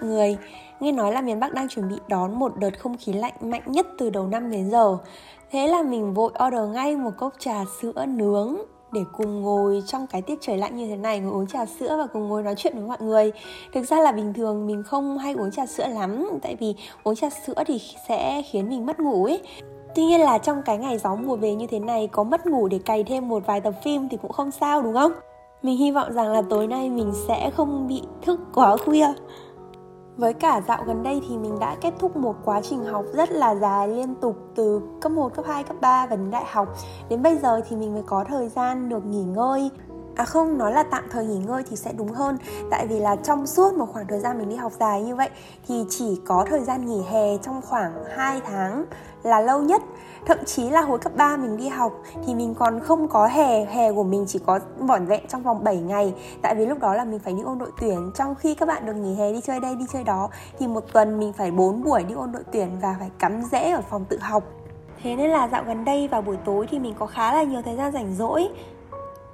Mọi 0.00 0.10
người, 0.10 0.36
nghe 0.80 0.92
nói 0.92 1.12
là 1.12 1.20
miền 1.20 1.40
Bắc 1.40 1.54
đang 1.54 1.68
chuẩn 1.68 1.88
bị 1.88 1.96
đón 2.08 2.38
một 2.38 2.56
đợt 2.56 2.80
không 2.80 2.96
khí 2.96 3.12
lạnh 3.12 3.34
mạnh 3.40 3.62
nhất 3.66 3.86
từ 3.98 4.10
đầu 4.10 4.26
năm 4.26 4.50
đến 4.50 4.70
giờ. 4.70 4.98
Thế 5.50 5.68
là 5.68 5.82
mình 5.82 6.14
vội 6.14 6.32
order 6.46 6.70
ngay 6.74 6.96
một 6.96 7.10
cốc 7.18 7.32
trà 7.38 7.64
sữa 7.80 8.06
nướng 8.06 8.56
để 8.92 9.00
cùng 9.16 9.42
ngồi 9.42 9.82
trong 9.86 10.06
cái 10.06 10.22
tiết 10.22 10.38
trời 10.40 10.56
lạnh 10.56 10.76
như 10.76 10.88
thế 10.88 10.96
này 10.96 11.20
ngồi 11.20 11.32
uống 11.32 11.46
trà 11.46 11.66
sữa 11.66 11.96
và 11.98 12.06
cùng 12.06 12.28
ngồi 12.28 12.42
nói 12.42 12.54
chuyện 12.56 12.72
với 12.74 12.82
mọi 12.82 12.96
người. 13.00 13.32
Thực 13.74 13.82
ra 13.88 14.00
là 14.00 14.12
bình 14.12 14.34
thường 14.34 14.66
mình 14.66 14.82
không 14.82 15.18
hay 15.18 15.32
uống 15.32 15.50
trà 15.50 15.66
sữa 15.66 15.86
lắm 15.88 16.30
tại 16.42 16.56
vì 16.60 16.74
uống 17.04 17.14
trà 17.14 17.30
sữa 17.30 17.62
thì 17.66 17.80
sẽ 18.08 18.42
khiến 18.42 18.68
mình 18.68 18.86
mất 18.86 19.00
ngủ 19.00 19.24
ấy. 19.24 19.42
Tuy 19.94 20.04
nhiên 20.04 20.20
là 20.20 20.38
trong 20.38 20.62
cái 20.62 20.78
ngày 20.78 20.98
gió 20.98 21.14
mùa 21.14 21.36
về 21.36 21.54
như 21.54 21.66
thế 21.66 21.78
này 21.78 22.08
có 22.12 22.24
mất 22.24 22.46
ngủ 22.46 22.68
để 22.68 22.78
cày 22.78 23.04
thêm 23.04 23.28
một 23.28 23.46
vài 23.46 23.60
tập 23.60 23.74
phim 23.84 24.08
thì 24.08 24.16
cũng 24.22 24.32
không 24.32 24.50
sao 24.50 24.82
đúng 24.82 24.94
không? 24.94 25.12
Mình 25.62 25.78
hy 25.78 25.90
vọng 25.90 26.12
rằng 26.12 26.32
là 26.32 26.42
tối 26.50 26.66
nay 26.66 26.90
mình 26.90 27.12
sẽ 27.28 27.50
không 27.50 27.86
bị 27.88 28.02
thức 28.22 28.40
quá 28.54 28.76
khuya 28.76 29.06
với 30.16 30.32
cả 30.32 30.60
dạo 30.68 30.84
gần 30.86 31.02
đây 31.02 31.20
thì 31.28 31.38
mình 31.38 31.58
đã 31.58 31.76
kết 31.80 31.94
thúc 31.98 32.16
một 32.16 32.36
quá 32.44 32.60
trình 32.60 32.84
học 32.84 33.04
rất 33.12 33.30
là 33.30 33.54
dài 33.54 33.88
liên 33.88 34.14
tục 34.14 34.36
từ 34.54 34.80
cấp 35.00 35.12
1, 35.12 35.34
cấp 35.34 35.44
2, 35.48 35.64
cấp 35.64 35.76
3 35.80 36.06
và 36.06 36.16
đến 36.16 36.30
đại 36.30 36.44
học. 36.50 36.68
Đến 37.08 37.22
bây 37.22 37.38
giờ 37.38 37.60
thì 37.68 37.76
mình 37.76 37.94
mới 37.94 38.02
có 38.06 38.24
thời 38.28 38.48
gian 38.48 38.88
được 38.88 39.06
nghỉ 39.06 39.24
ngơi. 39.24 39.70
À 40.16 40.24
không, 40.24 40.58
nói 40.58 40.72
là 40.72 40.82
tạm 40.82 41.04
thời 41.10 41.26
nghỉ 41.26 41.38
ngơi 41.38 41.62
thì 41.70 41.76
sẽ 41.76 41.92
đúng 41.92 42.08
hơn. 42.08 42.38
Tại 42.70 42.86
vì 42.86 43.00
là 43.00 43.16
trong 43.16 43.46
suốt 43.46 43.74
một 43.74 43.86
khoảng 43.92 44.06
thời 44.06 44.20
gian 44.20 44.38
mình 44.38 44.48
đi 44.48 44.56
học 44.56 44.72
dài 44.80 45.02
như 45.02 45.16
vậy 45.16 45.30
Thì 45.68 45.84
chỉ 45.90 46.20
có 46.26 46.44
thời 46.50 46.60
gian 46.60 46.86
nghỉ 46.86 47.02
hè 47.10 47.36
trong 47.42 47.62
khoảng 47.62 48.04
2 48.16 48.40
tháng 48.40 48.84
là 49.22 49.40
lâu 49.40 49.62
nhất. 49.62 49.82
Thậm 50.26 50.38
chí 50.46 50.70
là 50.70 50.80
hồi 50.80 50.98
cấp 50.98 51.12
3 51.16 51.36
mình 51.36 51.56
đi 51.56 51.68
học 51.68 51.92
thì 52.26 52.34
mình 52.34 52.54
còn 52.54 52.80
không 52.80 53.08
có 53.08 53.26
hè 53.26 53.64
hè 53.64 53.92
của 53.92 54.02
mình 54.02 54.24
chỉ 54.28 54.38
có 54.46 54.60
vỏn 54.78 55.06
vẹn 55.06 55.22
trong 55.28 55.42
vòng 55.42 55.64
7 55.64 55.76
ngày. 55.76 56.14
Tại 56.42 56.54
vì 56.54 56.66
lúc 56.66 56.78
đó 56.78 56.94
là 56.94 57.04
mình 57.04 57.18
phải 57.18 57.32
đi 57.32 57.42
ôn 57.42 57.58
đội 57.58 57.70
tuyển. 57.80 58.10
Trong 58.14 58.34
khi 58.34 58.54
các 58.54 58.66
bạn 58.66 58.86
được 58.86 58.94
nghỉ 58.94 59.14
hè 59.14 59.32
đi 59.32 59.40
chơi 59.40 59.60
đây 59.60 59.74
đi 59.74 59.84
chơi 59.92 60.04
đó 60.04 60.28
thì 60.58 60.66
một 60.66 60.84
tuần 60.92 61.18
mình 61.20 61.32
phải 61.32 61.50
4 61.50 61.82
buổi 61.82 62.04
đi 62.04 62.14
ôn 62.14 62.32
đội 62.32 62.42
tuyển 62.52 62.70
và 62.82 62.96
phải 62.98 63.10
cắm 63.18 63.42
rễ 63.42 63.70
ở 63.70 63.82
phòng 63.90 64.04
tự 64.04 64.18
học. 64.20 64.44
Thế 65.02 65.16
nên 65.16 65.30
là 65.30 65.48
dạo 65.48 65.64
gần 65.66 65.84
đây 65.84 66.08
vào 66.08 66.22
buổi 66.22 66.36
tối 66.44 66.66
thì 66.70 66.78
mình 66.78 66.94
có 66.98 67.06
khá 67.06 67.34
là 67.34 67.42
nhiều 67.42 67.62
thời 67.62 67.76
gian 67.76 67.92
rảnh 67.92 68.14
rỗi 68.14 68.48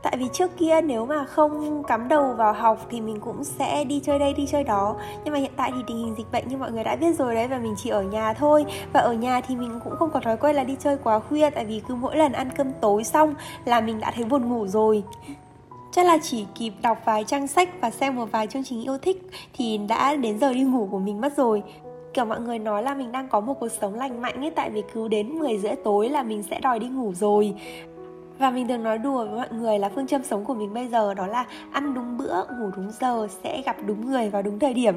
tại 0.02 0.16
vì 0.18 0.28
trước 0.32 0.50
kia 0.56 0.80
nếu 0.80 1.06
mà 1.06 1.24
không 1.24 1.82
cắm 1.84 2.08
đầu 2.08 2.34
vào 2.36 2.52
học 2.52 2.86
thì 2.90 3.00
mình 3.00 3.20
cũng 3.20 3.44
sẽ 3.44 3.84
đi 3.84 4.00
chơi 4.00 4.18
đây, 4.18 4.34
đi 4.34 4.46
chơi 4.46 4.64
đó. 4.64 4.96
Nhưng 5.24 5.34
mà 5.34 5.40
hiện 5.40 5.52
tại 5.56 5.72
thì 5.74 5.82
tình 5.86 5.96
hình 5.96 6.14
dịch 6.18 6.32
bệnh 6.32 6.48
như 6.48 6.56
mọi 6.56 6.72
người 6.72 6.84
đã 6.84 6.96
biết 6.96 7.18
rồi 7.18 7.34
đấy, 7.34 7.48
và 7.48 7.58
mình 7.58 7.74
chỉ 7.76 7.90
ở 7.90 8.02
nhà 8.02 8.34
thôi. 8.34 8.64
Và 8.92 9.00
ở 9.00 9.12
nhà 9.12 9.40
thì 9.40 9.56
mình 9.56 9.80
cũng 9.84 9.96
không 9.96 10.10
có 10.10 10.20
thói 10.20 10.36
quen 10.36 10.56
là 10.56 10.64
đi 10.64 10.76
chơi 10.80 10.96
quá 11.04 11.18
khuya, 11.18 11.50
tại 11.50 11.64
vì 11.64 11.82
cứ 11.88 11.94
mỗi 11.94 12.16
lần 12.16 12.32
ăn 12.32 12.50
cơm 12.56 12.72
tối 12.80 13.04
xong 13.04 13.34
là 13.64 13.80
mình 13.80 14.00
đã 14.00 14.12
thấy 14.16 14.24
buồn 14.24 14.48
ngủ 14.48 14.66
rồi. 14.66 15.02
Chắc 15.92 16.06
là 16.06 16.18
chỉ 16.22 16.46
kịp 16.54 16.72
đọc 16.82 16.98
vài 17.04 17.24
trang 17.24 17.46
sách 17.46 17.68
và 17.80 17.90
xem 17.90 18.16
một 18.16 18.26
vài 18.32 18.46
chương 18.46 18.64
trình 18.64 18.82
yêu 18.82 18.98
thích 18.98 19.22
thì 19.54 19.78
đã 19.88 20.14
đến 20.16 20.38
giờ 20.38 20.52
đi 20.52 20.62
ngủ 20.62 20.88
của 20.90 20.98
mình 20.98 21.20
mất 21.20 21.36
rồi. 21.36 21.62
Kiểu 22.14 22.24
mọi 22.24 22.40
người 22.40 22.58
nói 22.58 22.82
là 22.82 22.94
mình 22.94 23.12
đang 23.12 23.28
có 23.28 23.40
một 23.40 23.54
cuộc 23.60 23.68
sống 23.80 23.94
lành 23.94 24.22
mạnh 24.22 24.40
ấy, 24.40 24.50
tại 24.50 24.70
vì 24.70 24.82
cứ 24.94 25.08
đến 25.08 25.38
10 25.38 25.58
rưỡi 25.58 25.74
tối 25.84 26.08
là 26.08 26.22
mình 26.22 26.42
sẽ 26.42 26.60
đòi 26.60 26.78
đi 26.78 26.88
ngủ 26.88 27.12
rồi 27.14 27.54
và 28.42 28.50
mình 28.50 28.68
thường 28.68 28.82
nói 28.82 28.98
đùa 28.98 29.26
với 29.26 29.36
mọi 29.36 29.48
người 29.52 29.78
là 29.78 29.90
phương 29.94 30.06
châm 30.06 30.24
sống 30.24 30.44
của 30.44 30.54
mình 30.54 30.74
bây 30.74 30.88
giờ 30.88 31.14
đó 31.14 31.26
là 31.26 31.46
ăn 31.72 31.94
đúng 31.94 32.18
bữa 32.18 32.44
ngủ 32.44 32.70
đúng 32.76 32.90
giờ 33.00 33.28
sẽ 33.44 33.62
gặp 33.66 33.76
đúng 33.86 34.06
người 34.06 34.30
vào 34.30 34.42
đúng 34.42 34.58
thời 34.58 34.74
điểm. 34.74 34.96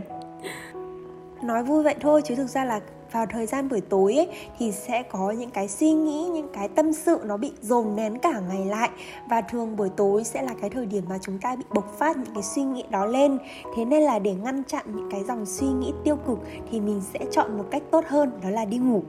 Nói 1.43 1.63
vui 1.63 1.83
vậy 1.83 1.95
thôi 1.99 2.21
chứ 2.25 2.35
thực 2.35 2.47
ra 2.47 2.65
là 2.65 2.79
vào 3.11 3.25
thời 3.25 3.45
gian 3.45 3.69
buổi 3.69 3.81
tối 3.81 4.15
ấy, 4.15 4.27
thì 4.59 4.71
sẽ 4.71 5.03
có 5.03 5.31
những 5.31 5.49
cái 5.49 5.67
suy 5.67 5.91
nghĩ 5.91 6.29
những 6.33 6.47
cái 6.53 6.67
tâm 6.67 6.93
sự 6.93 7.19
nó 7.25 7.37
bị 7.37 7.51
dồn 7.61 7.95
nén 7.95 8.19
cả 8.19 8.39
ngày 8.49 8.65
lại. 8.65 8.89
Và 9.29 9.41
thường 9.41 9.75
buổi 9.75 9.89
tối 9.89 10.23
sẽ 10.23 10.41
là 10.41 10.53
cái 10.61 10.69
thời 10.69 10.85
điểm 10.85 11.03
mà 11.09 11.17
chúng 11.21 11.39
ta 11.39 11.55
bị 11.55 11.63
bộc 11.73 11.97
phát 11.97 12.17
những 12.17 12.33
cái 12.33 12.43
suy 12.43 12.63
nghĩ 12.63 12.83
đó 12.89 13.05
lên. 13.05 13.37
Thế 13.75 13.85
nên 13.85 14.03
là 14.03 14.19
để 14.19 14.33
ngăn 14.33 14.63
chặn 14.63 14.85
những 14.95 15.11
cái 15.11 15.23
dòng 15.23 15.45
suy 15.45 15.67
nghĩ 15.67 15.93
tiêu 16.03 16.15
cực 16.15 16.39
thì 16.71 16.79
mình 16.79 17.01
sẽ 17.13 17.19
chọn 17.31 17.57
một 17.57 17.65
cách 17.71 17.83
tốt 17.91 18.05
hơn 18.07 18.31
đó 18.43 18.49
là 18.49 18.65
đi 18.65 18.77
ngủ 18.77 19.03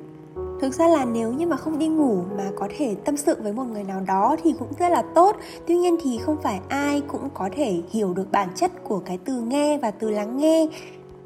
thực 0.61 0.75
ra 0.75 0.89
là 0.89 1.05
nếu 1.05 1.33
như 1.33 1.47
mà 1.47 1.56
không 1.56 1.78
đi 1.78 1.89
ngủ 1.89 2.22
mà 2.37 2.50
có 2.56 2.69
thể 2.77 2.94
tâm 3.05 3.17
sự 3.17 3.37
với 3.43 3.53
một 3.53 3.65
người 3.65 3.84
nào 3.84 4.00
đó 4.06 4.37
thì 4.43 4.55
cũng 4.59 4.69
rất 4.78 4.89
là 4.89 5.03
tốt. 5.15 5.37
Tuy 5.67 5.77
nhiên 5.77 5.97
thì 6.03 6.19
không 6.19 6.37
phải 6.43 6.61
ai 6.69 7.00
cũng 7.00 7.28
có 7.34 7.49
thể 7.56 7.81
hiểu 7.91 8.15
được 8.15 8.33
bản 8.33 8.49
chất 8.55 8.84
của 8.84 8.99
cái 8.99 9.19
từ 9.25 9.41
nghe 9.41 9.78
và 9.78 9.91
từ 9.91 10.11
lắng 10.11 10.37
nghe. 10.37 10.66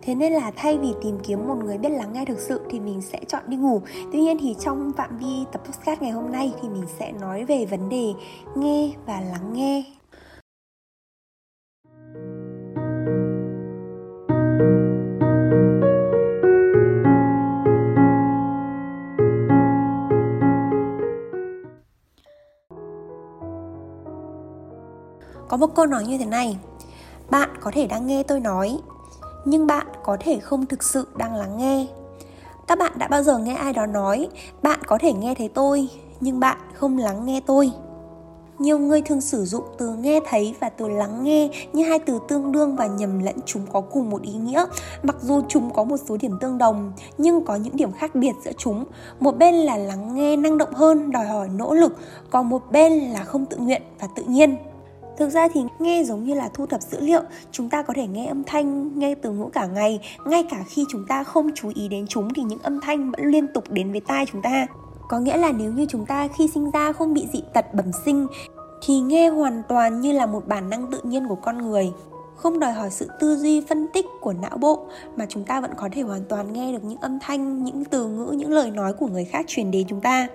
Thế 0.03 0.15
nên 0.15 0.33
là 0.33 0.51
thay 0.57 0.79
vì 0.79 0.95
tìm 1.03 1.19
kiếm 1.23 1.49
một 1.49 1.57
người 1.65 1.79
biết 1.79 1.89
lắng 1.89 2.13
nghe 2.13 2.25
thực 2.25 2.39
sự 2.39 2.61
thì 2.71 2.81
mình 2.81 3.03
sẽ 3.03 3.21
chọn 3.29 3.43
đi 3.47 3.57
ngủ. 3.57 3.81
Tuy 4.13 4.21
nhiên 4.21 4.39
thì 4.41 4.57
trong 4.61 4.93
phạm 4.97 5.19
vi 5.19 5.45
tập 5.53 5.63
podcast 5.65 6.03
ngày 6.03 6.11
hôm 6.11 6.33
nay 6.33 6.53
thì 6.63 6.69
mình 6.69 6.85
sẽ 6.99 7.13
nói 7.13 7.45
về 7.45 7.67
vấn 7.67 7.89
đề 7.89 8.13
nghe 8.57 8.91
và 9.07 9.21
lắng 9.21 9.53
nghe. 9.53 9.85
Có 25.51 25.57
một 25.57 25.75
câu 25.75 25.87
nói 25.87 26.05
như 26.05 26.19
thế 26.19 26.25
này. 26.25 26.57
Bạn 27.31 27.51
có 27.61 27.71
thể 27.75 27.87
đang 27.87 28.07
nghe 28.07 28.23
tôi 28.23 28.41
nói, 28.41 28.79
nhưng 29.45 29.67
bạn 29.67 29.87
có 30.05 30.17
thể 30.21 30.39
không 30.39 30.67
thực 30.67 30.83
sự 30.83 31.07
đang 31.17 31.35
lắng 31.35 31.59
nghe. 31.59 31.87
Các 32.67 32.79
bạn 32.79 32.93
đã 32.99 33.09
bao 33.09 33.23
giờ 33.23 33.39
nghe 33.39 33.55
ai 33.55 33.73
đó 33.73 33.87
nói, 33.87 34.29
bạn 34.63 34.79
có 34.87 34.99
thể 34.99 35.13
nghe 35.13 35.35
thấy 35.35 35.49
tôi, 35.49 35.89
nhưng 36.21 36.41
bạn 36.41 36.57
không 36.75 36.99
lắng 36.99 37.27
nghe 37.27 37.41
tôi? 37.47 37.73
Nhiều 38.59 38.79
người 38.79 39.03
thường 39.03 39.21
sử 39.21 39.45
dụng 39.45 39.65
từ 39.79 39.95
nghe 39.95 40.21
thấy 40.29 40.55
và 40.61 40.69
từ 40.69 40.89
lắng 40.89 41.25
nghe 41.25 41.51
như 41.73 41.85
hai 41.85 41.99
từ 41.99 42.19
tương 42.29 42.53
đương 42.53 42.77
và 42.77 42.87
nhầm 42.87 43.19
lẫn 43.19 43.37
chúng 43.47 43.67
có 43.73 43.81
cùng 43.81 44.11
một 44.11 44.23
ý 44.23 44.33
nghĩa. 44.33 44.65
Mặc 45.03 45.17
dù 45.23 45.43
chúng 45.49 45.71
có 45.75 45.85
một 45.85 45.97
số 46.09 46.17
điểm 46.17 46.39
tương 46.41 46.59
đồng, 46.59 46.93
nhưng 47.19 47.45
có 47.45 47.57
những 47.57 47.77
điểm 47.77 47.93
khác 47.93 48.15
biệt 48.15 48.33
giữa 48.45 48.53
chúng. 48.59 48.85
Một 49.21 49.39
bên 49.39 49.55
là 49.55 49.77
lắng 49.77 50.15
nghe 50.15 50.37
năng 50.37 50.59
động 50.59 50.75
hơn, 50.75 51.11
đòi 51.11 51.27
hỏi 51.27 51.49
nỗ 51.49 51.75
lực. 51.75 51.97
Còn 52.31 52.49
một 52.49 52.63
bên 52.71 52.93
là 52.93 53.25
không 53.25 53.47
tự 53.47 53.57
nguyện 53.57 53.83
và 54.01 54.09
tự 54.17 54.23
nhiên. 54.23 54.57
Thực 55.21 55.31
ra 55.31 55.49
thì 55.49 55.61
nghe 55.79 56.05
giống 56.05 56.25
như 56.25 56.35
là 56.35 56.49
thu 56.55 56.67
thập 56.67 56.83
dữ 56.83 57.01
liệu, 57.01 57.21
chúng 57.53 57.71
ta 57.71 57.83
có 57.83 57.95
thể 57.97 58.07
nghe 58.07 58.27
âm 58.27 58.45
thanh, 58.45 58.99
nghe 58.99 59.15
từ 59.15 59.31
ngữ 59.31 59.45
cả 59.53 59.67
ngày, 59.67 60.01
ngay 60.25 60.45
cả 60.51 60.65
khi 60.69 60.85
chúng 60.89 61.07
ta 61.09 61.25
không 61.25 61.51
chú 61.55 61.73
ý 61.75 61.89
đến 61.89 62.07
chúng 62.09 62.35
thì 62.35 62.43
những 62.43 62.59
âm 62.63 62.81
thanh 62.81 63.11
vẫn 63.11 63.27
liên 63.27 63.47
tục 63.55 63.65
đến 63.71 63.91
với 63.91 64.01
tai 64.01 64.27
chúng 64.27 64.43
ta. 64.43 64.67
Có 65.09 65.19
nghĩa 65.19 65.37
là 65.37 65.53
nếu 65.53 65.73
như 65.73 65.87
chúng 65.89 66.07
ta 66.07 66.29
khi 66.39 66.49
sinh 66.55 66.71
ra 66.71 66.93
không 66.93 67.15
bị 67.15 67.27
dị 67.33 67.43
tật 67.55 67.75
bẩm 67.75 67.91
sinh 68.05 68.27
thì 68.83 69.01
nghe 69.01 69.29
hoàn 69.29 69.63
toàn 69.69 70.01
như 70.01 70.13
là 70.13 70.27
một 70.27 70.49
bản 70.49 70.71
năng 70.71 70.91
tự 70.91 71.01
nhiên 71.03 71.29
của 71.29 71.35
con 71.35 71.59
người. 71.59 71.93
Không 72.37 72.59
đòi 72.59 72.73
hỏi 72.73 72.91
sự 72.91 73.09
tư 73.21 73.37
duy 73.37 73.61
phân 73.69 73.87
tích 73.93 74.07
của 74.21 74.33
não 74.33 74.59
bộ 74.59 74.87
mà 75.17 75.27
chúng 75.29 75.45
ta 75.45 75.61
vẫn 75.61 75.71
có 75.77 75.89
thể 75.93 76.03
hoàn 76.03 76.25
toàn 76.29 76.53
nghe 76.53 76.73
được 76.73 76.85
những 76.85 77.01
âm 77.01 77.19
thanh 77.21 77.65
những 77.65 77.85
từ 77.85 78.07
ngữ 78.07 78.33
những 78.37 78.53
lời 78.53 78.71
nói 78.71 78.93
của 78.93 79.07
người 79.07 79.25
khác 79.25 79.45
truyền 79.49 79.71
đến 79.71 79.87
chúng 79.89 80.01
ta 80.01 80.29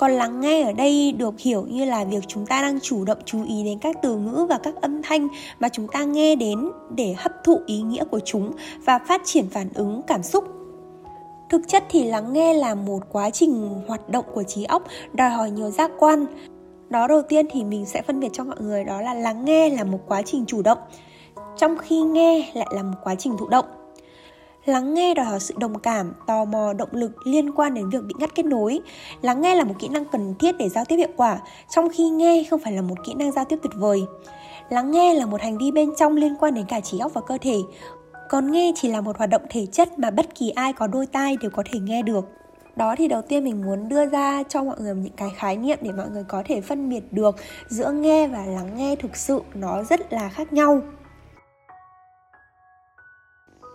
còn 0.00 0.12
lắng 0.12 0.40
nghe 0.40 0.62
ở 0.62 0.72
đây 0.72 1.12
được 1.12 1.40
hiểu 1.40 1.66
như 1.68 1.84
là 1.84 2.04
việc 2.04 2.24
chúng 2.28 2.46
ta 2.46 2.62
đang 2.62 2.80
chủ 2.80 3.04
động 3.04 3.18
chú 3.24 3.44
ý 3.44 3.64
đến 3.64 3.78
các 3.78 3.96
từ 4.02 4.16
ngữ 4.16 4.46
và 4.48 4.58
các 4.58 4.74
âm 4.80 5.02
thanh 5.02 5.28
mà 5.58 5.68
chúng 5.68 5.88
ta 5.88 6.04
nghe 6.04 6.36
đến 6.36 6.70
để 6.90 7.14
hấp 7.18 7.32
thụ 7.44 7.60
ý 7.66 7.82
nghĩa 7.82 8.04
của 8.04 8.20
chúng 8.24 8.52
và 8.84 8.98
phát 8.98 9.20
triển 9.24 9.48
phản 9.50 9.68
ứng, 9.74 10.02
cảm 10.06 10.22
xúc. 10.22 10.44
Thực 11.50 11.60
chất 11.68 11.84
thì 11.90 12.04
lắng 12.04 12.32
nghe 12.32 12.54
là 12.54 12.74
một 12.74 12.98
quá 13.12 13.30
trình 13.30 13.80
hoạt 13.86 14.08
động 14.08 14.24
của 14.34 14.42
trí 14.42 14.64
óc, 14.64 14.82
đòi 15.12 15.30
hỏi 15.30 15.50
nhiều 15.50 15.70
giác 15.70 15.90
quan. 15.98 16.26
Đó 16.90 17.06
đầu 17.06 17.22
tiên 17.22 17.46
thì 17.50 17.64
mình 17.64 17.86
sẽ 17.86 18.02
phân 18.02 18.20
biệt 18.20 18.30
cho 18.32 18.44
mọi 18.44 18.56
người, 18.60 18.84
đó 18.84 19.00
là 19.00 19.14
lắng 19.14 19.44
nghe 19.44 19.70
là 19.70 19.84
một 19.84 19.98
quá 20.08 20.22
trình 20.22 20.44
chủ 20.46 20.62
động, 20.62 20.78
trong 21.56 21.78
khi 21.78 22.02
nghe 22.02 22.52
lại 22.54 22.68
là 22.70 22.82
một 22.82 22.96
quá 23.02 23.14
trình 23.14 23.36
thụ 23.36 23.48
động. 23.48 23.79
Lắng 24.64 24.94
nghe 24.94 25.14
đòi 25.14 25.26
hỏi 25.26 25.40
sự 25.40 25.54
đồng 25.58 25.78
cảm, 25.78 26.12
tò 26.26 26.44
mò, 26.44 26.72
động 26.72 26.88
lực 26.92 27.26
liên 27.26 27.52
quan 27.52 27.74
đến 27.74 27.90
việc 27.90 28.04
bị 28.04 28.14
ngắt 28.18 28.34
kết 28.34 28.46
nối. 28.46 28.80
Lắng 29.22 29.40
nghe 29.40 29.54
là 29.54 29.64
một 29.64 29.74
kỹ 29.78 29.88
năng 29.88 30.04
cần 30.04 30.34
thiết 30.38 30.58
để 30.58 30.68
giao 30.68 30.84
tiếp 30.84 30.96
hiệu 30.96 31.08
quả, 31.16 31.38
trong 31.70 31.88
khi 31.92 32.08
nghe 32.08 32.44
không 32.50 32.60
phải 32.60 32.72
là 32.72 32.82
một 32.82 32.94
kỹ 33.04 33.14
năng 33.14 33.32
giao 33.32 33.44
tiếp 33.44 33.58
tuyệt 33.62 33.72
vời. 33.76 34.02
Lắng 34.70 34.90
nghe 34.90 35.14
là 35.14 35.26
một 35.26 35.40
hành 35.40 35.58
vi 35.58 35.70
bên 35.70 35.90
trong 35.96 36.16
liên 36.16 36.36
quan 36.40 36.54
đến 36.54 36.64
cả 36.68 36.80
trí 36.80 36.98
óc 36.98 37.14
và 37.14 37.20
cơ 37.20 37.38
thể, 37.40 37.56
còn 38.28 38.52
nghe 38.52 38.72
chỉ 38.76 38.88
là 38.88 39.00
một 39.00 39.18
hoạt 39.18 39.30
động 39.30 39.42
thể 39.50 39.66
chất 39.66 39.98
mà 39.98 40.10
bất 40.10 40.34
kỳ 40.34 40.50
ai 40.50 40.72
có 40.72 40.86
đôi 40.86 41.06
tai 41.06 41.36
đều 41.40 41.50
có 41.50 41.62
thể 41.72 41.80
nghe 41.80 42.02
được. 42.02 42.24
Đó 42.76 42.94
thì 42.98 43.08
đầu 43.08 43.22
tiên 43.22 43.44
mình 43.44 43.62
muốn 43.62 43.88
đưa 43.88 44.06
ra 44.06 44.42
cho 44.48 44.64
mọi 44.64 44.76
người 44.80 44.94
những 44.94 45.12
cái 45.16 45.30
khái 45.36 45.56
niệm 45.56 45.78
để 45.82 45.92
mọi 45.92 46.10
người 46.10 46.24
có 46.28 46.42
thể 46.46 46.60
phân 46.60 46.88
biệt 46.88 47.12
được 47.12 47.36
giữa 47.68 47.90
nghe 47.90 48.26
và 48.26 48.46
lắng 48.46 48.76
nghe 48.76 48.96
thực 48.96 49.16
sự 49.16 49.42
nó 49.54 49.82
rất 49.82 50.12
là 50.12 50.28
khác 50.28 50.52
nhau 50.52 50.80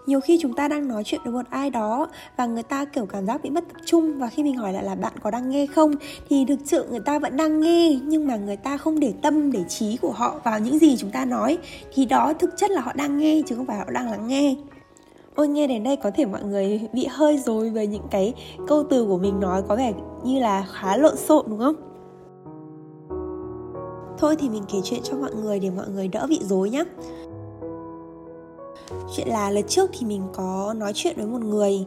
nhiều 0.05 0.19
khi 0.19 0.37
chúng 0.41 0.53
ta 0.53 0.67
đang 0.67 0.87
nói 0.87 1.03
chuyện 1.03 1.21
với 1.23 1.33
một 1.33 1.45
ai 1.49 1.69
đó 1.69 2.07
và 2.37 2.45
người 2.45 2.63
ta, 2.63 2.85
kiểu, 2.85 3.05
cảm 3.05 3.25
giác 3.25 3.43
bị 3.43 3.49
mất 3.49 3.63
tập 3.73 3.81
trung 3.85 4.19
và 4.19 4.27
khi 4.27 4.43
mình 4.43 4.57
hỏi 4.57 4.73
lại 4.73 4.83
là 4.83 4.95
bạn 4.95 5.13
có 5.23 5.31
đang 5.31 5.49
nghe 5.49 5.65
không? 5.65 5.91
thì 6.29 6.45
thực 6.45 6.59
sự 6.65 6.85
người 6.89 6.99
ta 6.99 7.19
vẫn 7.19 7.37
đang 7.37 7.61
nghe, 7.61 7.99
nhưng 8.03 8.27
mà 8.27 8.35
người 8.35 8.57
ta 8.57 8.77
không 8.77 8.99
để 8.99 9.13
tâm, 9.21 9.51
để 9.51 9.63
trí 9.69 9.97
của 9.97 10.11
họ 10.11 10.39
vào 10.43 10.59
những 10.59 10.79
gì 10.79 10.97
chúng 10.97 11.11
ta 11.11 11.25
nói. 11.25 11.57
Thì 11.93 12.05
đó 12.05 12.33
thực 12.39 12.57
chất 12.57 12.71
là 12.71 12.81
họ 12.81 12.93
đang 12.93 13.17
nghe, 13.17 13.41
chứ 13.45 13.55
không 13.55 13.65
phải 13.65 13.77
họ 13.77 13.85
đang 13.91 14.11
lắng 14.11 14.27
nghe. 14.27 14.55
Ôi, 15.35 15.47
nghe 15.47 15.67
đến 15.67 15.83
đây 15.83 15.95
có 15.95 16.11
thể 16.15 16.25
mọi 16.25 16.43
người 16.43 16.81
bị 16.93 17.07
hơi 17.09 17.37
dối 17.37 17.69
với 17.69 17.87
những 17.87 18.07
cái 18.11 18.33
câu 18.67 18.83
từ 18.89 19.05
của 19.05 19.17
mình 19.17 19.39
nói 19.39 19.61
có 19.67 19.75
vẻ 19.75 19.93
như 20.23 20.39
là 20.39 20.65
khá 20.73 20.97
lộn 20.97 21.17
xộn, 21.17 21.45
đúng 21.47 21.59
không? 21.59 21.75
Thôi 24.17 24.35
thì 24.39 24.49
mình 24.49 24.63
kể 24.71 24.77
chuyện 24.83 24.99
cho 25.03 25.17
mọi 25.17 25.35
người 25.35 25.59
để 25.59 25.69
mọi 25.69 25.85
người 25.89 26.07
đỡ 26.07 26.25
bị 26.29 26.39
dối 26.43 26.69
nhé 26.69 26.83
Chuyện 29.15 29.27
là 29.27 29.51
lần 29.51 29.63
trước 29.67 29.89
thì 29.93 30.05
mình 30.05 30.21
có 30.33 30.73
nói 30.77 30.91
chuyện 30.95 31.15
với 31.17 31.25
một 31.25 31.41
người. 31.41 31.85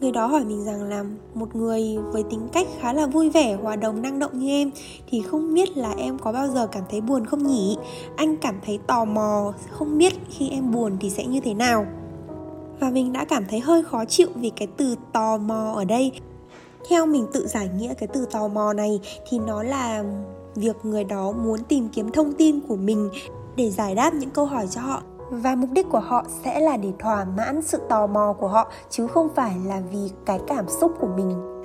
Người 0.00 0.12
đó 0.12 0.26
hỏi 0.26 0.44
mình 0.44 0.64
rằng 0.64 0.82
là 0.82 1.04
một 1.34 1.56
người 1.56 1.98
với 2.12 2.22
tính 2.22 2.48
cách 2.52 2.66
khá 2.80 2.92
là 2.92 3.06
vui 3.06 3.30
vẻ, 3.30 3.58
hòa 3.62 3.76
đồng, 3.76 4.02
năng 4.02 4.18
động 4.18 4.38
như 4.38 4.48
em 4.48 4.70
Thì 5.08 5.22
không 5.22 5.54
biết 5.54 5.76
là 5.76 5.94
em 5.98 6.18
có 6.18 6.32
bao 6.32 6.48
giờ 6.48 6.66
cảm 6.66 6.82
thấy 6.90 7.00
buồn 7.00 7.26
không 7.26 7.46
nhỉ? 7.46 7.78
Anh 8.16 8.36
cảm 8.36 8.60
thấy 8.66 8.78
tò 8.86 9.04
mò, 9.04 9.52
không 9.70 9.98
biết 9.98 10.12
khi 10.30 10.48
em 10.48 10.72
buồn 10.72 10.96
thì 11.00 11.10
sẽ 11.10 11.26
như 11.26 11.40
thế 11.40 11.54
nào. 11.54 11.86
Và 12.80 12.90
mình 12.90 13.12
đã 13.12 13.24
cảm 13.24 13.44
thấy 13.48 13.60
hơi 13.60 13.82
khó 13.82 14.04
chịu 14.04 14.28
vì 14.34 14.50
cái 14.50 14.68
từ 14.76 14.94
tò 15.12 15.38
mò 15.38 15.72
ở 15.76 15.84
đây. 15.84 16.12
Theo 16.88 17.06
mình 17.06 17.26
tự 17.32 17.46
giải 17.46 17.68
nghĩa 17.78 17.94
cái 17.94 18.06
từ 18.12 18.26
tò 18.30 18.48
mò 18.48 18.72
này 18.72 19.00
thì 19.28 19.38
nó 19.38 19.62
là 19.62 20.04
việc 20.54 20.76
người 20.82 21.04
đó 21.04 21.32
muốn 21.32 21.60
tìm 21.68 21.88
kiếm 21.88 22.12
thông 22.12 22.32
tin 22.32 22.60
của 22.68 22.76
mình 22.76 23.10
để 23.56 23.70
giải 23.70 23.94
đáp 23.94 24.14
những 24.14 24.30
câu 24.30 24.46
hỏi 24.46 24.66
cho 24.70 24.80
họ 24.80 25.02
và 25.30 25.54
mục 25.54 25.70
đích 25.72 25.88
của 25.90 26.00
họ 26.00 26.24
sẽ 26.44 26.60
là 26.60 26.76
để 26.76 26.92
thỏa 26.98 27.24
mãn 27.24 27.62
sự 27.62 27.80
tò 27.88 28.06
mò 28.06 28.32
của 28.32 28.48
họ, 28.48 28.70
chứ 28.90 29.06
không 29.06 29.28
phải 29.34 29.52
là 29.66 29.82
vì 29.90 30.10
cái 30.26 30.40
cảm 30.46 30.68
xúc 30.80 30.92
của 31.00 31.08
mình. 31.16 31.62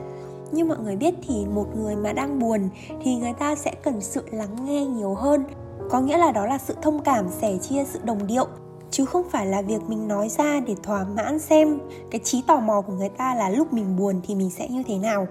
Như 0.51 0.65
mọi 0.65 0.77
người 0.77 0.95
biết 0.95 1.13
thì 1.27 1.45
một 1.45 1.65
người 1.75 1.95
mà 1.95 2.13
đang 2.13 2.39
buồn 2.39 2.69
thì 3.03 3.15
người 3.15 3.33
ta 3.33 3.55
sẽ 3.55 3.71
cần 3.83 4.01
sự 4.01 4.23
lắng 4.31 4.65
nghe 4.65 4.85
nhiều 4.85 5.13
hơn. 5.13 5.43
Có 5.89 5.99
nghĩa 5.99 6.17
là 6.17 6.31
đó 6.31 6.45
là 6.45 6.57
sự 6.57 6.75
thông 6.81 7.03
cảm, 7.03 7.29
sẻ 7.29 7.57
chia, 7.57 7.83
sự 7.85 7.99
đồng 8.03 8.27
điệu, 8.27 8.45
chứ 8.91 9.05
không 9.05 9.29
phải 9.29 9.45
là 9.45 9.61
việc 9.61 9.81
mình 9.87 10.07
nói 10.07 10.29
ra 10.29 10.59
để 10.67 10.75
thỏa 10.83 11.05
mãn 11.15 11.39
xem 11.39 11.79
cái 12.11 12.21
trí 12.23 12.43
tò 12.47 12.59
mò 12.59 12.81
của 12.81 12.93
người 12.93 13.09
ta 13.09 13.35
là 13.35 13.49
lúc 13.49 13.73
mình 13.73 13.95
buồn 13.97 14.21
thì 14.27 14.35
mình 14.35 14.49
sẽ 14.49 14.67
như 14.67 14.83
thế 14.87 14.97
nào. 14.97 15.27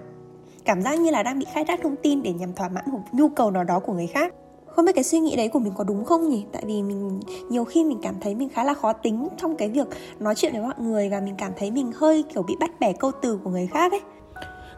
Cảm 0.64 0.82
giác 0.82 1.00
như 1.00 1.10
là 1.10 1.22
đang 1.22 1.38
bị 1.38 1.46
khai 1.52 1.64
thác 1.64 1.80
thông 1.82 1.96
tin 1.96 2.22
để 2.22 2.32
nhằm 2.32 2.52
thỏa 2.52 2.68
mãn 2.68 2.84
một 2.86 3.00
nhu 3.12 3.28
cầu 3.28 3.50
nào 3.50 3.64
đó 3.64 3.78
của 3.78 3.92
người 3.92 4.06
khác 4.06 4.34
không 4.76 4.84
biết 4.84 4.92
cái 4.92 5.04
suy 5.04 5.20
nghĩ 5.20 5.36
đấy 5.36 5.48
của 5.48 5.58
mình 5.58 5.72
có 5.76 5.84
đúng 5.84 6.04
không 6.04 6.28
nhỉ? 6.28 6.44
Tại 6.52 6.62
vì 6.66 6.82
mình, 6.82 7.20
nhiều 7.48 7.64
khi 7.64 7.84
mình 7.84 7.98
cảm 8.02 8.14
thấy 8.20 8.34
mình 8.34 8.48
khá 8.48 8.64
là 8.64 8.74
khó 8.74 8.92
tính 8.92 9.28
trong 9.36 9.56
cái 9.56 9.68
việc 9.68 9.86
nói 10.18 10.34
chuyện 10.34 10.52
với 10.52 10.62
mọi 10.62 10.74
người 10.78 11.08
và 11.08 11.20
mình 11.20 11.34
cảm 11.38 11.52
thấy 11.56 11.70
mình 11.70 11.92
hơi 11.94 12.24
kiểu 12.34 12.42
bị 12.42 12.56
bắt 12.60 12.70
bẻ 12.80 12.92
câu 12.92 13.10
từ 13.22 13.38
của 13.44 13.50
người 13.50 13.66
khác 13.66 13.92
ấy. 13.92 14.00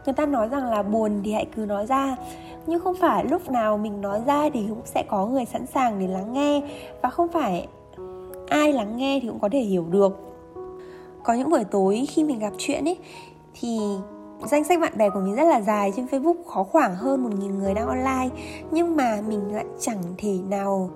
Người 0.05 0.13
ta 0.13 0.25
nói 0.25 0.47
rằng 0.49 0.65
là 0.65 0.83
buồn 0.83 1.21
thì 1.23 1.33
hãy 1.33 1.47
cứ 1.55 1.65
nói 1.65 1.85
ra. 1.85 2.15
Nhưng 2.67 2.79
không 2.79 2.95
phải 2.95 3.25
lúc 3.25 3.51
nào 3.51 3.77
mình 3.77 4.01
nói 4.01 4.21
ra 4.27 4.49
thì 4.53 4.59
cũng 4.69 4.81
sẽ 4.85 5.03
có 5.07 5.25
người 5.25 5.45
sẵn 5.45 5.65
sàng 5.65 5.99
để 5.99 6.07
lắng 6.07 6.33
nghe 6.33 6.61
và 7.01 7.09
không 7.09 7.27
phải 7.27 7.67
ai 8.47 8.73
lắng 8.73 8.97
nghe 8.97 9.19
thì 9.21 9.27
cũng 9.27 9.39
có 9.39 9.49
thể 9.51 9.59
hiểu 9.59 9.85
được. 9.89 10.17
Có 11.23 11.33
những 11.33 11.49
buổi 11.49 11.63
tối 11.63 12.05
khi 12.09 12.23
mình 12.23 12.39
gặp 12.39 12.53
chuyện 12.57 12.87
ấy, 12.87 12.97
thì 13.53 13.79
danh 14.45 14.63
sách 14.63 14.79
bạn 14.79 14.93
bè 14.97 15.09
của 15.09 15.19
mình 15.19 15.35
rất 15.35 15.43
là 15.43 15.61
dài, 15.61 15.93
trên 15.95 16.05
Facebook 16.05 16.43
có 16.45 16.63
khoảng 16.63 16.95
hơn 16.95 17.23
một 17.23 17.29
nghìn 17.39 17.59
người 17.59 17.73
đang 17.73 17.87
online. 17.87 18.29
Nhưng 18.71 18.95
mà 18.95 19.21
mình 19.27 19.55
lại 19.55 19.65
chẳng 19.79 20.03
thể 20.17 20.37
nào 20.49 20.89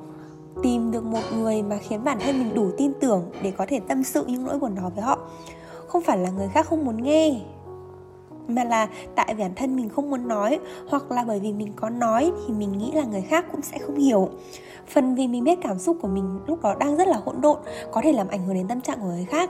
tìm 0.63 0.91
được 0.91 1.03
một 1.03 1.21
người 1.35 1.63
mà 1.63 1.77
khiến 1.77 2.03
bản 2.03 2.17
thân 2.19 2.39
mình 2.39 2.53
đủ 2.55 2.71
tin 2.77 2.91
tưởng 3.01 3.31
để 3.43 3.51
có 3.57 3.65
thể 3.67 3.79
tâm 3.87 4.03
sự 4.03 4.25
những 4.25 4.45
nỗi 4.45 4.59
buồn 4.59 4.75
đó 4.75 4.89
với 4.95 5.03
họ. 5.03 5.19
Không 5.87 6.01
phải 6.01 6.17
là 6.17 6.29
người 6.29 6.47
khác 6.47 6.67
không 6.67 6.85
muốn 6.85 7.03
nghe 7.03 7.41
mà 8.55 8.63
là 8.63 8.87
tại 9.15 9.35
bản 9.39 9.51
thân 9.55 9.75
mình 9.75 9.89
không 9.89 10.09
muốn 10.09 10.27
nói, 10.27 10.59
hoặc 10.89 11.11
là 11.11 11.23
bởi 11.23 11.39
vì 11.39 11.53
mình 11.53 11.73
có 11.75 11.89
nói 11.89 12.31
thì 12.47 12.53
mình 12.53 12.77
nghĩ 12.77 12.91
là 12.91 13.03
người 13.03 13.21
khác 13.21 13.45
cũng 13.51 13.61
sẽ 13.61 13.77
không 13.77 13.95
hiểu. 13.95 14.29
Phần 14.87 15.15
vì 15.15 15.27
mình 15.27 15.43
biết 15.43 15.59
cảm 15.61 15.79
xúc 15.79 15.97
của 16.01 16.07
mình 16.07 16.39
lúc 16.47 16.61
đó 16.61 16.75
đang 16.79 16.95
rất 16.95 17.07
là 17.07 17.17
hỗn 17.25 17.41
độn, 17.41 17.57
có 17.91 18.01
thể 18.03 18.13
làm 18.13 18.27
ảnh 18.27 18.45
hưởng 18.45 18.55
đến 18.55 18.67
tâm 18.67 18.81
trạng 18.81 18.99
của 18.99 19.07
người 19.07 19.25
khác. 19.25 19.49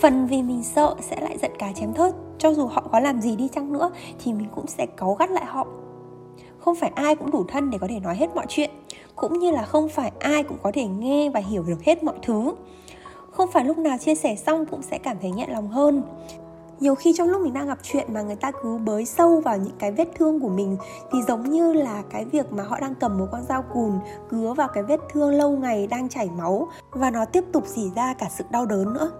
Phần 0.00 0.26
vì 0.26 0.42
mình 0.42 0.62
sợ 0.62 0.94
sẽ 1.00 1.20
lại 1.20 1.38
giận 1.42 1.50
cá 1.58 1.72
chém 1.72 1.92
thớt, 1.92 2.14
cho 2.38 2.54
dù 2.54 2.66
họ 2.66 2.84
có 2.92 3.00
làm 3.00 3.20
gì 3.20 3.36
đi 3.36 3.48
chăng 3.48 3.72
nữa 3.72 3.90
thì 4.24 4.32
mình 4.32 4.48
cũng 4.54 4.66
sẽ 4.66 4.86
cáu 4.86 5.14
gắt 5.14 5.30
lại 5.30 5.44
họ. 5.44 5.66
Không 6.58 6.74
phải 6.74 6.90
ai 6.94 7.16
cũng 7.16 7.30
đủ 7.30 7.44
thân 7.48 7.70
để 7.70 7.78
có 7.78 7.86
thể 7.86 8.00
nói 8.00 8.16
hết 8.16 8.34
mọi 8.34 8.46
chuyện, 8.48 8.70
cũng 9.16 9.38
như 9.38 9.50
là 9.50 9.62
không 9.62 9.88
phải 9.88 10.12
ai 10.18 10.42
cũng 10.42 10.58
có 10.62 10.72
thể 10.74 10.86
nghe 10.86 11.30
và 11.30 11.40
hiểu 11.40 11.62
được 11.62 11.82
hết 11.82 12.04
mọi 12.04 12.14
thứ. 12.22 12.54
Không 13.30 13.50
phải 13.50 13.64
lúc 13.64 13.78
nào 13.78 13.98
chia 13.98 14.14
sẻ 14.14 14.36
xong 14.36 14.66
cũng 14.66 14.82
sẽ 14.82 14.98
cảm 14.98 15.16
thấy 15.22 15.30
nhẹ 15.30 15.46
lòng 15.48 15.68
hơn 15.68 16.02
nhiều 16.82 16.94
khi 16.94 17.12
trong 17.12 17.28
lúc 17.28 17.42
mình 17.42 17.52
đang 17.52 17.66
gặp 17.66 17.78
chuyện 17.82 18.14
mà 18.14 18.22
người 18.22 18.36
ta 18.36 18.52
cứ 18.62 18.78
bới 18.78 19.04
sâu 19.04 19.40
vào 19.40 19.58
những 19.58 19.76
cái 19.78 19.92
vết 19.92 20.08
thương 20.14 20.40
của 20.40 20.48
mình, 20.48 20.76
thì 21.12 21.18
giống 21.28 21.50
như 21.50 21.72
là 21.72 22.02
cái 22.10 22.24
việc 22.24 22.52
mà 22.52 22.62
họ 22.62 22.80
đang 22.80 22.94
cầm 22.94 23.18
một 23.18 23.26
con 23.32 23.42
dao 23.48 23.64
cùn 23.74 23.92
cứa 24.30 24.54
vào 24.56 24.68
cái 24.68 24.82
vết 24.82 25.00
thương 25.12 25.30
lâu 25.30 25.50
ngày 25.50 25.86
đang 25.86 26.08
chảy 26.08 26.28
máu, 26.38 26.68
và 26.90 27.10
nó 27.10 27.24
tiếp 27.24 27.44
tục 27.52 27.66
dỉ 27.66 27.90
ra 27.96 28.14
cả 28.14 28.28
sự 28.38 28.44
đau 28.50 28.66
đớn 28.66 28.92
nữa. 28.92 29.10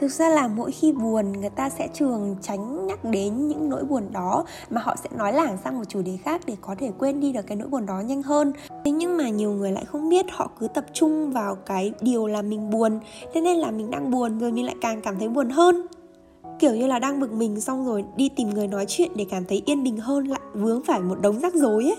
Thực 0.00 0.08
ra 0.08 0.28
là 0.28 0.48
mỗi 0.48 0.72
khi 0.72 0.92
buồn, 0.92 1.32
người 1.32 1.50
ta 1.50 1.70
sẽ 1.70 1.88
thường 1.98 2.36
tránh 2.42 2.86
nhắc 2.86 3.04
đến 3.04 3.48
những 3.48 3.68
nỗi 3.68 3.84
buồn 3.84 4.02
đó, 4.12 4.44
mà 4.70 4.80
họ 4.80 4.96
sẽ 5.02 5.08
nói 5.16 5.32
lảng 5.32 5.56
sang 5.64 5.78
một 5.78 5.84
chủ 5.88 6.02
đề 6.02 6.18
khác 6.24 6.40
để 6.46 6.56
có 6.60 6.74
thể 6.78 6.92
quên 6.98 7.20
đi 7.20 7.32
được 7.32 7.46
cái 7.46 7.56
nỗi 7.56 7.68
buồn 7.68 7.86
đó 7.86 8.00
nhanh 8.00 8.22
hơn. 8.22 8.52
Thế 8.84 8.90
nhưng 8.90 9.16
mà 9.16 9.28
nhiều 9.28 9.52
người 9.52 9.72
lại 9.72 9.84
không 9.84 10.08
biết 10.08 10.26
họ 10.32 10.50
cứ 10.60 10.68
tập 10.68 10.84
trung 10.92 11.32
vào 11.32 11.54
cái 11.54 11.92
điều 12.00 12.26
là 12.26 12.42
mình 12.42 12.70
buồn, 12.70 13.00
thế 13.34 13.40
nên 13.40 13.56
là 13.56 13.70
mình 13.70 13.90
đang 13.90 14.10
buồn 14.10 14.38
rồi 14.38 14.52
mình 14.52 14.66
lại 14.66 14.76
càng 14.80 15.00
cảm 15.00 15.18
thấy 15.18 15.28
buồn 15.28 15.50
hơn 15.50 15.86
kiểu 16.58 16.74
như 16.74 16.86
là 16.86 16.98
đang 16.98 17.20
bực 17.20 17.32
mình 17.32 17.60
xong 17.60 17.86
rồi 17.86 18.04
đi 18.16 18.28
tìm 18.28 18.50
người 18.50 18.68
nói 18.68 18.84
chuyện 18.88 19.10
để 19.14 19.26
cảm 19.30 19.44
thấy 19.44 19.62
yên 19.66 19.82
bình 19.82 19.96
hơn, 19.96 20.24
lại 20.28 20.40
vướng 20.54 20.82
phải 20.84 21.00
một 21.00 21.20
đống 21.20 21.40
rắc 21.40 21.54
rối 21.54 21.84
ấy. 21.84 21.96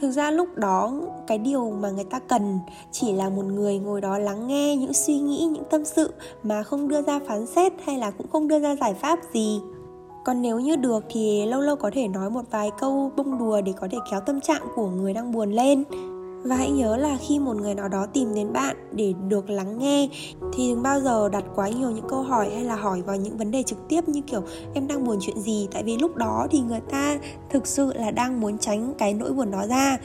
Thực 0.00 0.10
ra 0.10 0.30
lúc 0.30 0.48
đó, 0.56 0.92
cái 1.26 1.38
điều 1.38 1.70
mà 1.70 1.90
người 1.90 2.04
ta 2.04 2.18
cần 2.18 2.58
chỉ 2.92 3.12
là 3.12 3.28
một 3.28 3.44
người 3.44 3.78
ngồi 3.78 4.00
đó 4.00 4.18
lắng 4.18 4.46
nghe 4.46 4.76
những 4.76 4.92
suy 4.92 5.18
nghĩ, 5.18 5.48
những 5.52 5.64
tâm 5.70 5.84
sự 5.84 6.10
mà 6.42 6.62
không 6.62 6.88
đưa 6.88 7.02
ra 7.02 7.20
phán 7.28 7.46
xét 7.46 7.72
hay 7.84 7.98
là 7.98 8.10
cũng 8.10 8.26
không 8.32 8.48
đưa 8.48 8.58
ra 8.58 8.76
giải 8.76 8.94
pháp 8.94 9.18
gì. 9.34 9.60
Còn 10.24 10.42
nếu 10.42 10.60
như 10.60 10.76
được 10.76 11.04
thì 11.10 11.46
lâu 11.46 11.60
lâu 11.60 11.76
có 11.76 11.90
thể 11.94 12.08
nói 12.08 12.30
một 12.30 12.42
vài 12.50 12.70
câu 12.78 13.10
bông 13.16 13.38
đùa 13.38 13.60
để 13.60 13.72
có 13.80 13.88
thể 13.90 13.98
kéo 14.10 14.20
tâm 14.20 14.40
trạng 14.40 14.62
của 14.74 14.86
người 14.90 15.14
đang 15.14 15.32
buồn 15.32 15.52
lên 15.52 15.84
và 16.48 16.56
hãy 16.56 16.70
nhớ 16.70 16.96
là 16.96 17.18
khi 17.20 17.38
một 17.38 17.56
người 17.56 17.74
nào 17.74 17.88
đó 17.88 18.06
tìm 18.06 18.34
đến 18.34 18.52
bạn 18.52 18.76
để 18.92 19.14
được 19.28 19.50
lắng 19.50 19.78
nghe, 19.78 20.08
thì 20.52 20.70
đừng 20.70 20.82
bao 20.82 21.00
giờ 21.00 21.28
đặt 21.28 21.44
quá 21.54 21.68
nhiều 21.68 21.90
những 21.90 22.08
câu 22.08 22.22
hỏi 22.22 22.50
hay 22.54 22.64
là 22.64 22.76
hỏi 22.76 23.02
vào 23.02 23.16
những 23.16 23.36
vấn 23.36 23.50
đề 23.50 23.62
trực 23.62 23.78
tiếp 23.88 24.08
như 24.08 24.20
kiểu 24.20 24.42
em 24.74 24.86
đang 24.86 25.04
buồn 25.04 25.18
chuyện 25.20 25.40
gì? 25.40 25.68
Tại 25.72 25.82
vì 25.82 25.96
lúc 25.98 26.16
đó 26.16 26.46
thì 26.50 26.60
người 26.60 26.80
ta 26.90 27.18
thực 27.50 27.66
sự 27.66 27.92
là 27.92 28.10
đang 28.10 28.40
muốn 28.40 28.58
tránh 28.58 28.94
cái 28.98 29.14
nỗi 29.14 29.32
buồn 29.32 29.50
đó 29.50 29.66
ra. 29.66 29.98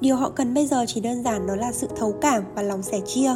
Điều 0.00 0.16
họ 0.16 0.30
cần 0.30 0.54
bây 0.54 0.66
giờ 0.66 0.84
chỉ 0.88 1.00
đơn 1.00 1.22
giản 1.22 1.46
đó 1.46 1.56
là 1.56 1.72
sự 1.72 1.86
thấu 1.96 2.14
cảm 2.20 2.42
và 2.54 2.62
lòng 2.62 2.82
sẻ 2.82 3.00
chia 3.06 3.30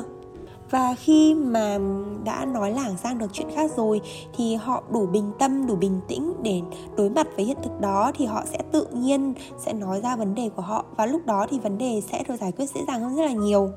và 0.73 0.95
khi 0.95 1.35
mà 1.35 1.79
đã 2.25 2.45
nói 2.45 2.73
lảng 2.73 2.97
sang 2.97 3.19
được 3.19 3.27
chuyện 3.33 3.49
khác 3.55 3.71
rồi, 3.77 4.01
thì 4.37 4.55
họ 4.55 4.83
đủ 4.93 5.07
bình 5.07 5.33
tâm, 5.39 5.67
đủ 5.67 5.77
bình 5.77 6.01
tĩnh 6.09 6.35
để 6.43 6.61
đối 6.97 7.11
mặt 7.11 7.27
với 7.37 7.45
hiện 7.45 7.57
thực 7.63 7.81
đó, 7.81 8.13
thì 8.15 8.27
họ 8.27 8.43
sẽ 8.53 8.59
tự 8.73 8.87
nhiên 8.93 9.35
sẽ 9.59 9.73
nói 9.73 10.01
ra 10.01 10.17
vấn 10.17 10.35
đề 10.35 10.51
của 10.57 10.63
họ. 10.63 10.85
Và 10.97 11.07
lúc 11.07 11.27
đó 11.27 11.47
thì 11.51 11.59
vấn 11.59 11.79
đề 11.79 12.03
sẽ 12.11 12.25
được 12.29 12.37
giải 12.41 12.53
quyết 12.53 12.67
dễ 12.75 12.81
dàng 12.89 13.03
hơn 13.03 13.17
rất 13.17 13.23
là 13.23 13.33
nhiều. 13.33 13.71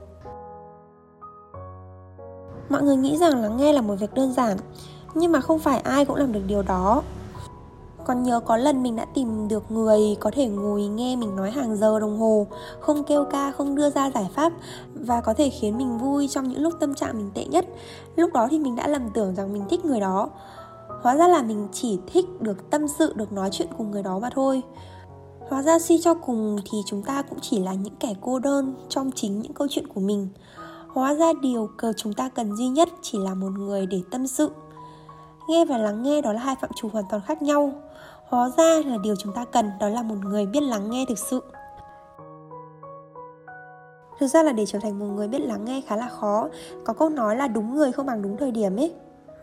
Mọi 2.69 2.81
người 2.81 2.97
nghĩ 2.97 3.17
rằng 3.17 3.41
lắng 3.41 3.57
nghe 3.57 3.73
là 3.73 3.81
một 3.81 3.95
việc 3.95 4.13
đơn 4.13 4.33
giản, 4.33 4.57
nhưng 5.15 5.31
mà 5.31 5.41
không 5.41 5.59
phải 5.59 5.79
ai 5.79 6.05
cũng 6.05 6.15
làm 6.15 6.31
được 6.31 6.43
điều 6.47 6.61
đó 6.61 7.03
còn 8.05 8.24
nhớ 8.24 8.39
có 8.39 8.57
lần 8.57 8.83
mình 8.83 8.95
đã 8.95 9.05
tìm 9.05 9.47
được 9.47 9.71
người 9.71 10.17
có 10.19 10.31
thể 10.33 10.47
ngồi 10.47 10.81
nghe 10.81 11.15
mình 11.15 11.35
nói 11.35 11.51
hàng 11.51 11.77
giờ 11.77 12.00
đồng 12.00 12.19
hồ 12.19 12.47
Không 12.79 13.03
kêu 13.03 13.25
ca, 13.25 13.51
không 13.51 13.75
đưa 13.75 13.89
ra 13.89 14.12
giải 14.12 14.29
pháp 14.33 14.53
Và 14.93 15.21
có 15.21 15.33
thể 15.33 15.50
khiến 15.50 15.77
mình 15.77 15.97
vui 15.97 16.27
trong 16.27 16.47
những 16.47 16.62
lúc 16.62 16.74
tâm 16.79 16.95
trạng 16.95 17.17
mình 17.17 17.31
tệ 17.33 17.45
nhất. 17.45 17.65
Lúc 18.15 18.33
đó 18.33 18.47
thì 18.51 18.59
mình 18.59 18.75
đã 18.75 18.88
lầm 18.88 19.09
tưởng 19.13 19.35
rằng 19.35 19.53
mình 19.53 19.63
thích 19.69 19.85
người 19.85 20.00
đó. 20.00 20.29
Hóa 21.01 21.15
ra 21.15 21.27
là 21.27 21.41
mình 21.41 21.67
chỉ 21.71 22.00
thích 22.07 22.25
được 22.39 22.69
tâm 22.69 22.88
sự, 22.88 23.13
được 23.15 23.31
nói 23.31 23.50
chuyện 23.51 23.67
cùng 23.77 23.91
người 23.91 24.03
đó 24.03 24.19
mà 24.19 24.29
thôi. 24.29 24.62
Hóa 25.50 25.62
ra 25.62 25.79
suy 25.79 26.01
cho 26.01 26.13
cùng 26.13 26.57
thì 26.71 26.77
chúng 26.85 27.03
ta 27.03 27.21
cũng 27.21 27.39
chỉ 27.41 27.59
là 27.59 27.74
những 27.74 27.95
kẻ 28.00 28.13
cô 28.21 28.39
đơn 28.39 28.75
trong 28.89 29.12
chính 29.15 29.39
những 29.39 29.53
câu 29.53 29.67
chuyện 29.71 29.88
của 29.88 30.01
mình. 30.01 30.27
Hóa 30.88 31.13
ra 31.13 31.33
điều 31.41 31.69
cờ 31.77 31.93
chúng 31.97 32.13
ta 32.13 32.29
cần 32.29 32.55
duy 32.55 32.67
nhất 32.67 32.89
chỉ 33.01 33.17
là 33.17 33.33
một 33.33 33.50
người 33.50 33.85
để 33.85 34.01
tâm 34.12 34.27
sự. 34.27 34.50
Nghe 35.47 35.65
và 35.65 35.77
lắng 35.77 36.03
nghe 36.03 36.21
đó 36.21 36.33
là 36.33 36.39
hai 36.39 36.55
phạm 36.55 36.69
trù 36.75 36.89
hoàn 36.89 37.05
toàn 37.09 37.21
khác 37.25 37.41
nhau. 37.41 37.71
Hóa 38.27 38.49
ra 38.57 38.81
là 38.85 38.97
điều 39.03 39.15
chúng 39.15 39.33
ta 39.33 39.45
cần 39.45 39.71
đó 39.79 39.89
là 39.89 40.03
một 40.03 40.15
người 40.23 40.45
biết 40.45 40.63
lắng 40.63 40.89
nghe 40.89 41.05
thực 41.09 41.19
sự. 41.19 41.43
Thực 44.19 44.27
ra 44.27 44.43
là 44.43 44.51
để 44.51 44.65
trở 44.65 44.79
thành 44.79 44.99
một 44.99 45.05
người 45.05 45.27
biết 45.27 45.41
lắng 45.41 45.65
nghe 45.65 45.81
khá 45.87 45.95
là 45.95 46.07
khó. 46.07 46.49
Có 46.83 46.93
câu 46.93 47.09
nói 47.09 47.35
là 47.35 47.47
đúng 47.47 47.75
người 47.75 47.91
không 47.91 48.05
bằng 48.05 48.21
đúng 48.21 48.37
thời 48.37 48.51
điểm 48.51 48.75
ấy. 48.75 48.93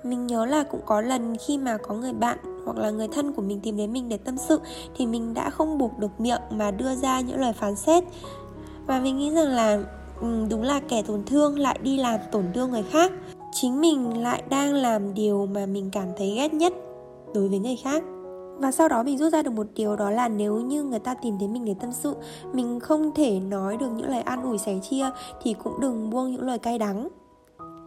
Mình 0.04 0.26
nhớ 0.26 0.47
là 0.47 0.62
cũng 0.62 0.80
có 0.87 1.00
lần 1.00 1.37
khi 1.37 1.59
mà 1.59 1.76
có 1.76 1.94
người 1.94 2.12
bạn 2.12 2.38
hoặc 2.64 2.76
là 2.76 2.90
người 2.90 3.09
thân 3.09 3.32
của 3.32 3.42
mình 3.42 3.61
tìm 3.61 3.76
đến 3.76 3.92
mình 3.92 4.09
để 4.09 4.18
tâm 4.18 4.37
sự 4.37 4.61
Thì 4.97 5.06
mình 5.06 5.35
đã 5.35 5.50
không 5.50 5.78
buộc 5.78 5.99
được 5.99 6.21
miệng 6.21 6.40
mà 6.50 6.71
đưa 6.71 6.94
ra 6.94 7.21
những 7.21 7.40
lời 7.40 7.52
phán 7.52 7.76
xét. 7.76 8.04
Và 8.87 9.00
mình 9.00 9.18
nghĩ 9.18 9.30
rằng 9.30 9.49
là 9.49 9.78
ừ, 10.21 10.47
đúng 10.50 10.62
là 10.62 10.80
kẻ 10.88 11.02
tổn 11.02 11.25
thương 11.25 11.59
lại 11.59 11.78
đi 11.82 11.97
làm 11.97 12.21
tổn 12.30 12.44
thương 12.54 12.71
người 12.71 12.85
khác 12.90 13.12
chính 13.52 13.80
mình 13.80 14.23
lại 14.23 14.42
đang 14.49 14.75
làm 14.75 15.14
điều 15.14 15.47
mà 15.47 15.66
mình 15.66 15.90
cảm 15.92 16.09
thấy 16.16 16.35
ghét 16.37 16.54
nhất 16.54 16.73
đối 17.35 17.49
với 17.49 17.59
người 17.59 17.76
khác. 17.76 18.02
Và 18.59 18.73
sau 18.73 18.88
đó 18.88 19.02
mình 19.02 19.18
rút 19.18 19.32
ra 19.32 19.42
được 19.42 19.50
một 19.50 19.66
điều 19.75 19.97
đó 19.97 20.11
là 20.11 20.28
nếu 20.28 20.61
như 20.61 20.82
người 20.82 20.99
ta 20.99 21.14
tìm 21.14 21.38
đến 21.38 21.52
mình 21.52 21.64
để 21.64 21.75
tâm 21.80 21.92
sự, 21.92 22.16
mình 22.52 22.80
không 22.80 23.11
thể 23.14 23.40
nói 23.40 23.76
được 23.76 23.90
những 23.97 24.09
lời 24.09 24.23
an 24.23 24.42
ủi, 24.42 24.59
sẻ 24.59 24.78
chia 24.90 25.11
thì 25.42 25.54
cũng 25.64 25.80
đừng 25.80 26.11
buông 26.11 26.32
những 26.32 26.47
lời 26.47 26.59
cay 26.59 26.78
đắng. 26.78 27.09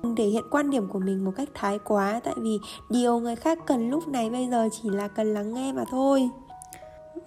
Đừng 0.04 0.16
thể 0.16 0.24
hiện 0.24 0.44
quan 0.52 0.70
điểm 0.70 0.88
của 0.94 1.00
mình 1.00 1.26
một 1.26 1.32
cách 1.36 1.50
thái 1.54 1.80
quá, 1.80 2.22
tại 2.24 2.34
vì 2.38 2.60
điều 2.90 3.20
người 3.20 3.36
khác 3.36 3.60
cần 3.66 3.90
lúc 3.90 4.08
này 4.08 4.30
bây 4.30 4.48
giờ 4.48 4.70
chỉ 4.72 4.90
là 4.90 5.08
cần 5.08 5.34
lắng 5.34 5.54
nghe 5.54 5.74
mà 5.74 5.84
thôi. 5.92 6.30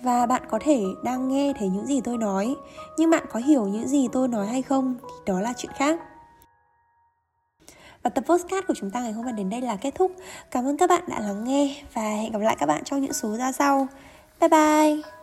Và 0.03 0.27
bạn 0.27 0.43
có 0.51 0.59
thể 0.63 0.83
đang 1.05 1.29
nghe 1.29 1.53
thấy 1.59 1.69
những 1.69 1.87
gì 1.87 2.01
tôi 2.01 2.19
nói, 2.19 2.57
nhưng 2.99 3.11
bạn 3.11 3.25
có 3.33 3.41
hiểu 3.41 3.67
những 3.67 3.89
gì 3.89 4.09
tôi 4.13 4.29
nói 4.29 4.47
hay 4.47 4.63
không 4.63 4.95
thì 5.03 5.33
đó 5.33 5.41
là 5.41 5.53
chuyện 5.57 5.73
khác 5.75 6.01
và 8.03 8.11
tập 8.11 8.25
postcard 8.27 8.67
của 8.67 8.75
chúng 8.75 8.91
ta 8.91 9.01
ngày 9.01 9.13
hôm 9.13 9.25
nay 9.25 9.35
đến 9.37 9.51
đây 9.51 9.61
là 9.61 9.77
kết 9.77 9.95
thúc. 9.95 10.13
Cảm 10.51 10.67
ơn 10.67 10.77
các 10.77 10.91
bạn 10.91 11.03
đã 11.09 11.21
lắng 11.21 11.45
nghe 11.45 11.83
và 11.95 12.03
hẹn 12.03 12.33
gặp 12.33 12.39
lại 12.39 12.57
các 12.59 12.67
bạn 12.67 12.85
trong 12.85 13.01
những 13.01 13.13
số 13.13 13.37
ra 13.37 13.53
sau. 13.53 13.89
Bye 14.41 14.49
bye! 14.49 15.18